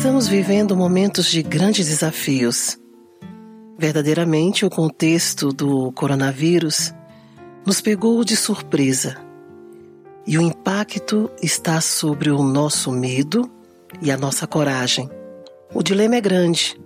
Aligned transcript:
Estamos 0.00 0.26
vivendo 0.26 0.74
momentos 0.74 1.26
de 1.26 1.42
grandes 1.42 1.86
desafios. 1.86 2.78
Verdadeiramente, 3.78 4.64
o 4.64 4.70
contexto 4.70 5.52
do 5.52 5.92
coronavírus 5.92 6.94
nos 7.66 7.82
pegou 7.82 8.24
de 8.24 8.34
surpresa 8.34 9.18
e 10.26 10.38
o 10.38 10.40
impacto 10.40 11.30
está 11.42 11.82
sobre 11.82 12.30
o 12.30 12.42
nosso 12.42 12.90
medo 12.90 13.50
e 14.00 14.10
a 14.10 14.16
nossa 14.16 14.46
coragem. 14.46 15.06
O 15.74 15.82
dilema 15.82 16.16
é 16.16 16.20
grande, 16.22 16.80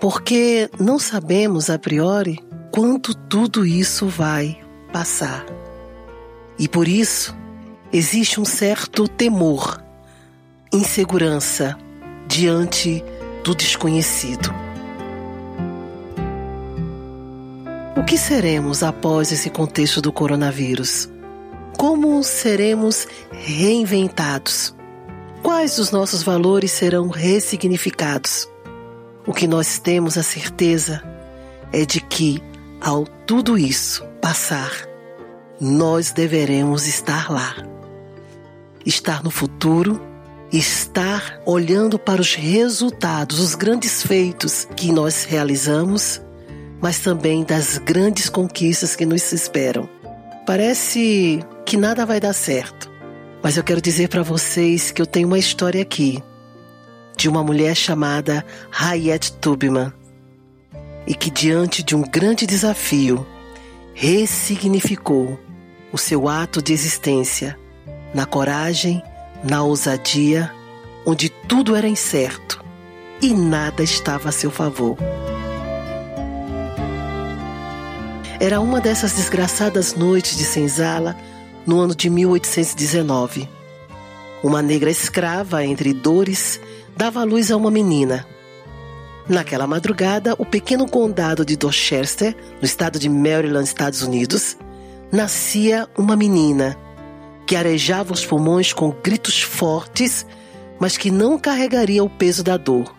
porque 0.00 0.68
não 0.76 0.98
sabemos 0.98 1.70
a 1.70 1.78
priori 1.78 2.40
quanto 2.72 3.14
tudo 3.14 3.64
isso 3.64 4.08
vai 4.08 4.60
passar. 4.92 5.46
E 6.58 6.66
por 6.66 6.88
isso 6.88 7.32
existe 7.92 8.40
um 8.40 8.44
certo 8.44 9.06
temor, 9.06 9.80
insegurança 10.72 11.78
diante 12.26 13.04
do 13.44 13.54
desconhecido. 13.54 14.52
O 17.96 18.04
que 18.04 18.18
seremos 18.18 18.82
após 18.82 19.32
esse 19.32 19.50
contexto 19.50 20.00
do 20.00 20.12
coronavírus? 20.12 21.08
Como 21.76 22.22
seremos 22.22 23.06
reinventados? 23.32 24.74
Quais 25.42 25.78
os 25.78 25.90
nossos 25.90 26.22
valores 26.22 26.72
serão 26.72 27.08
ressignificados? 27.08 28.48
O 29.26 29.32
que 29.32 29.46
nós 29.46 29.78
temos 29.78 30.16
a 30.16 30.22
certeza 30.22 31.02
é 31.72 31.84
de 31.84 32.00
que, 32.00 32.42
ao 32.80 33.04
tudo 33.04 33.58
isso 33.58 34.04
passar, 34.20 34.72
nós 35.60 36.12
deveremos 36.12 36.86
estar 36.86 37.30
lá. 37.30 37.54
Estar 38.84 39.22
no 39.22 39.30
futuro, 39.30 40.00
estar 40.52 41.40
olhando 41.44 41.98
para 41.98 42.20
os 42.20 42.34
resultados, 42.34 43.38
os 43.40 43.54
grandes 43.54 44.02
feitos 44.02 44.66
que 44.76 44.92
nós 44.92 45.24
realizamos, 45.24 46.20
mas 46.80 47.00
também 47.00 47.44
das 47.44 47.78
grandes 47.78 48.28
conquistas 48.28 48.94
que 48.94 49.06
nos 49.06 49.32
esperam. 49.32 49.88
Parece 50.46 51.40
que 51.64 51.76
nada 51.76 52.06
vai 52.06 52.20
dar 52.20 52.32
certo. 52.32 52.90
Mas 53.42 53.56
eu 53.56 53.64
quero 53.64 53.80
dizer 53.80 54.08
para 54.08 54.22
vocês 54.22 54.90
que 54.90 55.00
eu 55.00 55.06
tenho 55.06 55.28
uma 55.28 55.38
história 55.38 55.82
aqui 55.82 56.22
de 57.16 57.28
uma 57.28 57.42
mulher 57.42 57.74
chamada 57.74 58.44
Hayat 58.70 59.32
Tubman 59.34 59.92
e 61.06 61.14
que 61.14 61.30
diante 61.30 61.82
de 61.82 61.94
um 61.96 62.02
grande 62.02 62.46
desafio 62.46 63.26
ressignificou 63.94 65.38
o 65.92 65.98
seu 65.98 66.28
ato 66.28 66.60
de 66.60 66.72
existência 66.72 67.58
na 68.12 68.26
coragem, 68.26 69.02
na 69.42 69.62
ousadia, 69.62 70.52
onde 71.04 71.28
tudo 71.28 71.76
era 71.76 71.88
incerto 71.88 72.64
e 73.20 73.32
nada 73.32 73.82
estava 73.82 74.28
a 74.28 74.32
seu 74.32 74.50
favor. 74.50 74.96
Era 78.38 78.60
uma 78.60 78.80
dessas 78.80 79.12
desgraçadas 79.12 79.94
noites 79.94 80.36
de 80.36 80.44
senzala 80.44 81.16
no 81.66 81.80
ano 81.80 81.94
de 81.94 82.10
1819. 82.10 83.48
Uma 84.42 84.60
negra 84.60 84.90
escrava, 84.90 85.64
entre 85.64 85.94
dores, 85.94 86.60
dava 86.96 87.24
luz 87.24 87.50
a 87.50 87.56
uma 87.56 87.70
menina. 87.70 88.26
Naquela 89.28 89.66
madrugada, 89.66 90.34
o 90.38 90.44
pequeno 90.44 90.88
condado 90.88 91.44
de 91.44 91.56
Dorchester, 91.56 92.36
no 92.60 92.66
estado 92.66 92.98
de 92.98 93.08
Maryland, 93.08 93.66
Estados 93.66 94.02
Unidos, 94.02 94.56
nascia 95.10 95.88
uma 95.96 96.14
menina 96.14 96.76
que 97.46 97.54
arejava 97.54 98.12
os 98.12 98.26
pulmões 98.26 98.72
com 98.72 98.90
gritos 98.90 99.40
fortes, 99.40 100.26
mas 100.80 100.96
que 100.96 101.10
não 101.10 101.38
carregaria 101.38 102.02
o 102.02 102.10
peso 102.10 102.42
da 102.42 102.56
dor. 102.56 102.94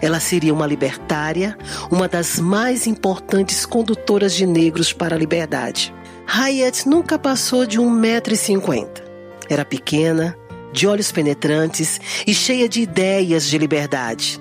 Ela 0.00 0.18
seria 0.18 0.52
uma 0.52 0.66
libertária, 0.66 1.56
uma 1.90 2.08
das 2.08 2.38
mais 2.38 2.86
importantes 2.86 3.66
condutoras 3.66 4.34
de 4.34 4.46
negros 4.46 4.92
para 4.92 5.14
a 5.14 5.18
liberdade. 5.18 5.94
Hayat 6.26 6.88
nunca 6.88 7.18
passou 7.18 7.66
de 7.66 7.78
um 7.78 7.88
metro 7.88 8.34
e 8.34 8.36
cinquenta. 8.36 9.04
Era 9.48 9.64
pequena, 9.64 10.36
de 10.72 10.86
olhos 10.86 11.12
penetrantes 11.12 12.00
e 12.26 12.34
cheia 12.34 12.68
de 12.68 12.82
ideias 12.82 13.46
de 13.46 13.56
liberdade. 13.56 14.40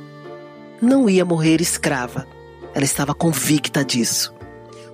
Não 0.81 1.09
ia 1.09 1.23
morrer 1.23 1.61
escrava. 1.61 2.27
Ela 2.73 2.85
estava 2.85 3.13
convicta 3.13 3.85
disso. 3.85 4.33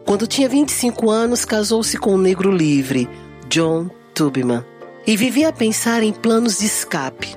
Quando 0.06 0.28
tinha 0.28 0.50
25 0.50 1.10
anos, 1.10 1.46
casou-se 1.46 1.98
com 1.98 2.16
um 2.16 2.18
negro 2.18 2.52
livre, 2.52 3.10
John 3.48 3.90
Tubman, 4.22 4.64
e 5.08 5.18
vivia 5.18 5.50
a 5.50 5.52
pensar 5.52 6.04
em 6.04 6.14
planos 6.14 6.60
de 6.60 6.68
escape, 6.68 7.36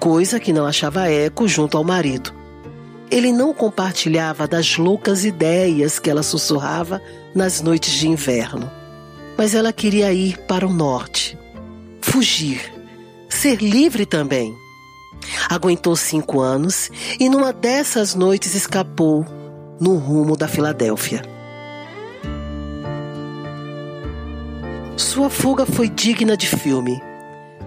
coisa 0.00 0.40
que 0.40 0.52
não 0.52 0.66
achava 0.66 1.08
eco 1.08 1.46
junto 1.46 1.76
ao 1.76 1.84
marido. 1.84 2.34
Ele 3.08 3.30
não 3.30 3.54
compartilhava 3.54 4.48
das 4.48 4.76
loucas 4.76 5.24
ideias 5.24 6.00
que 6.00 6.10
ela 6.10 6.24
sussurrava 6.24 7.00
nas 7.32 7.60
noites 7.60 7.92
de 7.92 8.08
inverno. 8.08 8.68
Mas 9.38 9.54
ela 9.54 9.72
queria 9.72 10.12
ir 10.12 10.36
para 10.48 10.66
o 10.66 10.72
norte, 10.72 11.38
fugir, 12.02 12.72
ser 13.28 13.62
livre 13.62 14.04
também. 14.04 14.52
Aguentou 15.48 15.94
cinco 15.94 16.40
anos 16.40 16.90
e 17.20 17.28
numa 17.28 17.52
dessas 17.52 18.16
noites 18.16 18.56
escapou 18.56 19.24
no 19.78 19.94
rumo 19.94 20.36
da 20.36 20.48
Filadélfia. 20.48 21.22
Sua 25.10 25.28
fuga 25.28 25.66
foi 25.66 25.88
digna 25.88 26.36
de 26.36 26.46
filme. 26.46 27.02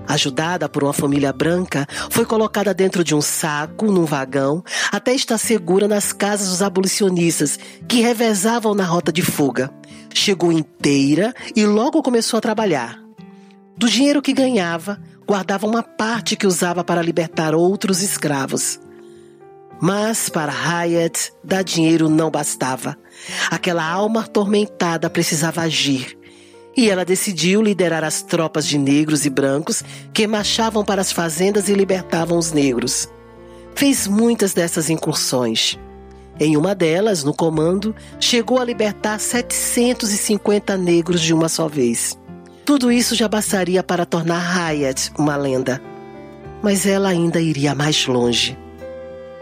Ajudada 0.07 0.69
por 0.69 0.81
uma 0.81 0.93
família 0.93 1.33
branca, 1.33 1.85
foi 2.09 2.25
colocada 2.25 2.73
dentro 2.73 3.03
de 3.03 3.13
um 3.13 3.19
saco, 3.19 3.91
num 3.91 4.05
vagão, 4.05 4.63
até 4.89 5.13
estar 5.13 5.37
segura 5.37 5.85
nas 5.85 6.13
casas 6.13 6.47
dos 6.47 6.61
abolicionistas, 6.61 7.59
que 7.85 7.99
revezavam 7.99 8.73
na 8.73 8.85
rota 8.85 9.11
de 9.11 9.21
fuga. 9.21 9.69
Chegou 10.13 10.53
inteira 10.53 11.33
e 11.53 11.65
logo 11.65 12.01
começou 12.01 12.37
a 12.37 12.41
trabalhar. 12.41 12.97
Do 13.75 13.89
dinheiro 13.89 14.21
que 14.21 14.31
ganhava, 14.31 14.97
guardava 15.27 15.67
uma 15.67 15.83
parte 15.83 16.37
que 16.37 16.47
usava 16.47 16.81
para 16.81 17.01
libertar 17.01 17.53
outros 17.53 18.01
escravos. 18.01 18.79
Mas 19.81 20.29
para 20.29 20.53
Hyatt, 20.53 21.33
dar 21.43 21.61
dinheiro 21.61 22.07
não 22.07 22.31
bastava. 22.31 22.95
Aquela 23.51 23.85
alma 23.85 24.21
atormentada 24.21 25.09
precisava 25.09 25.59
agir 25.59 26.22
e 26.75 26.89
ela 26.89 27.05
decidiu 27.05 27.61
liderar 27.61 28.03
as 28.03 28.21
tropas 28.21 28.67
de 28.67 28.77
negros 28.77 29.25
e 29.25 29.29
brancos 29.29 29.83
que 30.13 30.27
marchavam 30.27 30.83
para 30.83 31.01
as 31.01 31.11
fazendas 31.11 31.69
e 31.69 31.73
libertavam 31.73 32.37
os 32.37 32.51
negros. 32.51 33.09
Fez 33.75 34.07
muitas 34.07 34.53
dessas 34.53 34.89
incursões. 34.89 35.77
Em 36.39 36.57
uma 36.57 36.73
delas, 36.73 37.23
no 37.23 37.33
comando, 37.33 37.95
chegou 38.19 38.59
a 38.59 38.65
libertar 38.65 39.19
750 39.19 40.75
negros 40.77 41.21
de 41.21 41.33
uma 41.33 41.47
só 41.47 41.67
vez. 41.67 42.17
Tudo 42.65 42.91
isso 42.91 43.13
já 43.13 43.27
bastaria 43.27 43.83
para 43.83 44.05
tornar 44.05 44.39
Hyatt 44.39 45.11
uma 45.17 45.35
lenda. 45.35 45.81
Mas 46.61 46.85
ela 46.85 47.09
ainda 47.09 47.39
iria 47.39 47.75
mais 47.75 48.07
longe. 48.07 48.57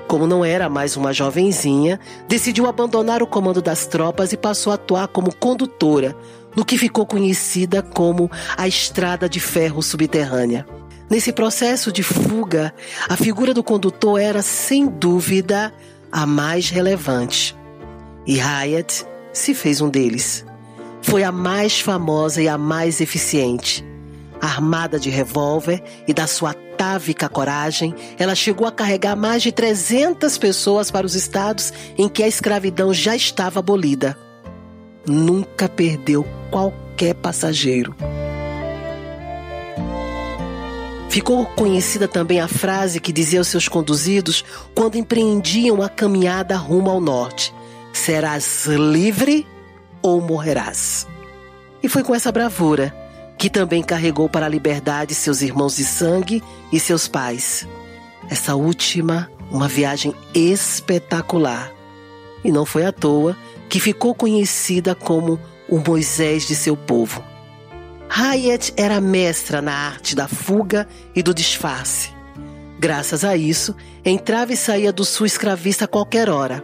Como 0.07 0.27
não 0.27 0.43
era 0.43 0.69
mais 0.69 0.97
uma 0.97 1.13
jovenzinha, 1.13 1.99
decidiu 2.27 2.67
abandonar 2.67 3.23
o 3.23 3.27
comando 3.27 3.61
das 3.61 3.85
tropas 3.85 4.33
e 4.33 4.37
passou 4.37 4.71
a 4.71 4.75
atuar 4.75 5.07
como 5.07 5.33
condutora, 5.33 6.15
no 6.55 6.65
que 6.65 6.77
ficou 6.77 7.05
conhecida 7.05 7.81
como 7.81 8.29
a 8.57 8.67
Estrada 8.67 9.29
de 9.29 9.39
Ferro 9.39 9.81
Subterrânea. 9.81 10.65
Nesse 11.09 11.33
processo 11.33 11.91
de 11.91 12.03
fuga, 12.03 12.73
a 13.09 13.17
figura 13.17 13.53
do 13.53 13.63
condutor 13.63 14.19
era, 14.19 14.41
sem 14.41 14.87
dúvida, 14.87 15.73
a 16.11 16.25
mais 16.25 16.69
relevante. 16.69 17.55
E 18.25 18.39
Hyatt 18.39 19.05
se 19.33 19.53
fez 19.53 19.81
um 19.81 19.89
deles. 19.89 20.45
Foi 21.01 21.23
a 21.23 21.31
mais 21.31 21.79
famosa 21.79 22.41
e 22.41 22.47
a 22.47 22.57
mais 22.57 23.01
eficiente. 23.01 23.85
Armada 24.39 24.99
de 24.99 25.09
revólver 25.09 25.83
e 26.07 26.13
da 26.13 26.27
sua 26.27 26.53
atávica 26.81 27.29
coragem, 27.29 27.93
ela 28.17 28.33
chegou 28.33 28.65
a 28.65 28.71
carregar 28.71 29.15
mais 29.15 29.43
de 29.43 29.51
300 29.51 30.35
pessoas 30.39 30.89
para 30.89 31.05
os 31.05 31.13
estados 31.13 31.71
em 31.95 32.09
que 32.09 32.23
a 32.23 32.27
escravidão 32.27 32.91
já 32.91 33.15
estava 33.15 33.59
abolida 33.59 34.17
nunca 35.05 35.69
perdeu 35.69 36.25
qualquer 36.49 37.13
passageiro. 37.13 37.95
Ficou 41.07 41.45
conhecida 41.45 42.07
também 42.07 42.39
a 42.39 42.47
frase 42.47 42.99
que 42.99 43.11
dizia 43.13 43.39
aos 43.39 43.49
seus 43.49 43.67
conduzidos 43.67 44.43
quando 44.73 44.95
empreendiam 44.95 45.83
a 45.83 45.89
caminhada 45.89 46.55
rumo 46.55 46.89
ao 46.89 47.01
norte: 47.01 47.53
Serás 47.93 48.65
livre 48.65 49.45
ou 50.01 50.19
morrerás. 50.19 51.05
E 51.83 51.89
foi 51.89 52.03
com 52.03 52.15
essa 52.15 52.31
bravura 52.31 53.00
que 53.41 53.49
também 53.49 53.81
carregou 53.81 54.29
para 54.29 54.45
a 54.45 54.49
liberdade 54.49 55.15
seus 55.15 55.41
irmãos 55.41 55.77
de 55.77 55.83
sangue 55.83 56.43
e 56.71 56.79
seus 56.79 57.07
pais. 57.07 57.67
Essa 58.29 58.53
última, 58.53 59.31
uma 59.49 59.67
viagem 59.67 60.13
espetacular. 60.31 61.71
E 62.43 62.51
não 62.51 62.67
foi 62.67 62.85
à 62.85 62.91
toa 62.91 63.35
que 63.67 63.79
ficou 63.79 64.13
conhecida 64.13 64.93
como 64.93 65.39
o 65.67 65.79
Moisés 65.79 66.45
de 66.45 66.53
seu 66.53 66.77
povo. 66.77 67.23
Hayat 68.07 68.73
era 68.77 69.01
mestra 69.01 69.59
na 69.59 69.73
arte 69.73 70.15
da 70.15 70.27
fuga 70.27 70.87
e 71.15 71.23
do 71.23 71.33
disfarce. 71.33 72.11
Graças 72.77 73.25
a 73.25 73.35
isso, 73.35 73.75
entrava 74.05 74.53
e 74.53 74.57
saía 74.57 74.93
do 74.93 75.03
sul 75.03 75.25
escravista 75.25 75.85
a 75.85 75.87
qualquer 75.87 76.29
hora. 76.29 76.63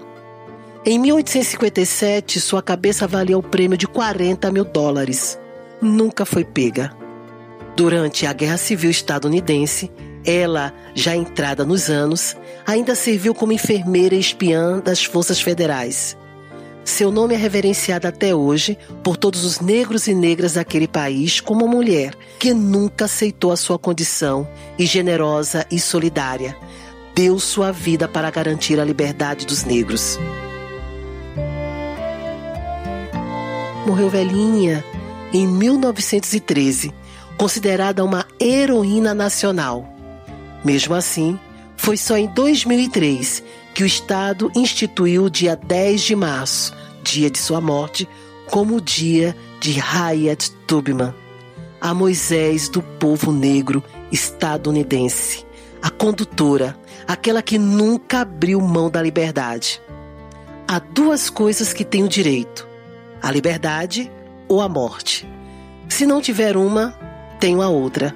Em 0.86 1.00
1857, 1.00 2.40
sua 2.40 2.62
cabeça 2.62 3.08
valia 3.08 3.36
o 3.36 3.42
prêmio 3.42 3.80
de 3.80 3.88
40 3.88 4.52
mil 4.52 4.64
dólares. 4.64 5.40
Nunca 5.82 6.26
foi 6.26 6.44
pega. 6.44 6.92
Durante 7.76 8.26
a 8.26 8.34
Guerra 8.34 8.58
Civil 8.58 8.90
estadunidense, 8.90 9.92
ela, 10.26 10.74
já 10.96 11.16
entrada 11.16 11.64
nos 11.64 11.90
anos, 11.90 12.36
ainda 12.66 12.96
serviu 12.96 13.36
como 13.36 13.54
enfermeira 13.54 14.16
e 14.16 14.20
espiã 14.20 14.80
das 14.80 15.04
forças 15.04 15.40
federais. 15.40 16.18
Seu 16.84 17.12
nome 17.12 17.36
é 17.36 17.38
reverenciado 17.38 18.08
até 18.08 18.34
hoje 18.34 18.78
por 19.04 19.18
todos 19.18 19.46
os 19.46 19.60
negros 19.60 20.08
e 20.08 20.16
negras 20.16 20.54
daquele 20.54 20.88
país 20.88 21.40
como 21.40 21.66
uma 21.66 21.76
mulher 21.76 22.16
que 22.40 22.54
nunca 22.54 23.06
aceitou 23.06 23.52
a 23.52 23.58
sua 23.58 23.78
condição 23.78 24.48
e 24.80 24.86
generosa 24.86 25.66
e 25.70 25.80
solidária. 25.80 26.58
Deu 27.14 27.40
sua 27.40 27.72
vida 27.72 28.08
para 28.08 28.32
garantir 28.32 28.80
a 28.80 28.86
liberdade 28.86 29.46
dos 29.46 29.64
negros. 29.64 30.18
Morreu 33.86 34.10
velhinha 34.10 34.84
em 35.34 35.48
1913, 35.48 36.94
considerada 37.38 38.04
uma 38.04 38.26
heroína 38.40 39.14
nacional. 39.14 39.88
Mesmo 40.64 40.96
assim, 40.96 41.40
foi 41.76 41.98
só 41.98 42.18
em 42.18 42.28
2003 42.28 43.44
que 43.74 43.84
o 43.84 43.86
Estado 43.86 44.52
instituiu 44.56 45.26
o 45.26 45.30
dia 45.30 45.56
10 45.56 46.02
de 46.02 46.16
março, 46.16 46.76
dia 47.04 47.30
de 47.30 47.38
sua 47.38 47.62
morte, 47.62 48.08
como 48.50 48.78
o 48.78 48.82
dia 48.82 49.36
de 49.60 49.74
Harriet 49.74 50.52
Tubman, 50.66 51.14
a 51.80 51.94
Moisés 51.94 52.70
do 52.70 52.82
povo 52.82 53.32
negro 53.32 53.84
estadunidense, 54.12 55.46
a 55.82 55.90
condutora, 55.90 56.76
aquela 57.08 57.42
que 57.42 57.58
nunca 57.58 58.22
abriu 58.22 58.60
mão 58.60 58.90
da 58.90 59.02
liberdade. 59.02 59.82
Há 60.68 60.80
duas 60.80 61.30
coisas 61.30 61.72
que 61.72 61.86
tenho 61.86 62.08
direito: 62.08 62.68
a 63.22 63.32
liberdade 63.32 64.12
ou 64.48 64.62
a 64.62 64.70
morte. 64.70 65.28
Se 65.90 66.06
não 66.06 66.22
tiver 66.22 66.58
uma, 66.58 66.94
tenho 67.40 67.62
a 67.62 67.70
outra. 67.70 68.16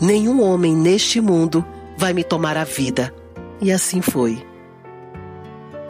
Nenhum 0.00 0.42
homem 0.42 0.76
neste 0.76 1.20
mundo 1.20 1.64
vai 1.96 2.12
me 2.12 2.22
tomar 2.22 2.56
a 2.56 2.64
vida. 2.64 3.12
E 3.60 3.72
assim 3.72 4.00
foi. 4.00 4.44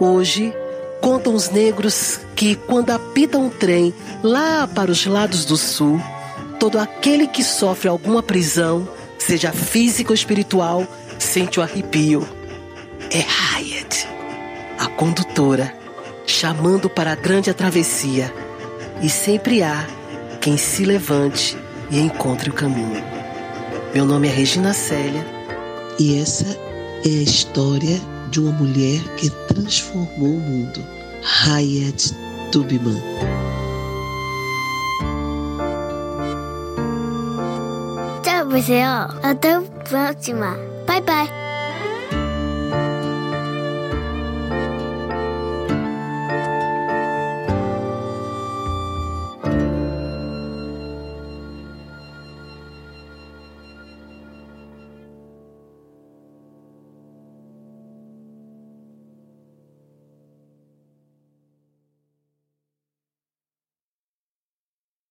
Hoje, 0.01 0.53
contam 1.01 1.35
os 1.35 1.51
negros 1.51 2.21
que, 2.35 2.55
quando 2.55 2.91
apita 2.91 3.39
um 3.39 3.51
trem 3.51 3.93
lá 4.23 4.67
para 4.67 4.91
os 4.91 5.05
lados 5.07 5.45
do 5.45 5.57
sul, 5.57 6.01
todo 6.59 6.79
aquele 6.79 7.27
que 7.27 7.45
sofre 7.45 7.89
alguma 7.89 8.23
prisão, 8.23 8.89
seja 9.19 9.53
física 9.53 10.11
ou 10.11 10.15
espiritual, 10.15 10.87
sente 11.19 11.61
o 11.61 11.63
arrepio. 11.63 12.27
É 13.11 13.21
Hyatt, 13.21 14.09
a 14.79 14.87
condutora, 14.87 15.75
chamando 16.27 16.89
para 16.89 17.13
a 17.13 17.17
grande 17.17 17.53
travessia. 17.53 18.33
E 19.01 19.09
sempre 19.09 19.63
há 19.63 19.87
quem 20.41 20.57
se 20.57 20.85
levante 20.85 21.57
e 21.91 22.01
encontre 22.01 22.51
o 22.51 22.53
caminho. 22.53 23.03
Meu 23.95 24.05
nome 24.05 24.29
é 24.29 24.31
Regina 24.31 24.73
Célia. 24.73 25.25
E 25.99 26.21
essa 26.21 26.47
é 27.05 27.09
a 27.09 27.23
história 27.23 28.01
de 28.31 28.41
uma 28.41 28.53
mulher 28.53 29.01
que 29.17 29.31
transformou 29.47 30.35
o 30.35 30.41
mundo, 30.41 30.85
Harriet 31.23 32.13
Tubman. 32.53 33.03
Tchau, 38.23 38.47
pessoal. 38.47 39.15
Até 39.23 39.55
a 39.55 39.61
próxima. 39.89 40.57
Bye, 40.87 41.01
bye. 41.03 41.48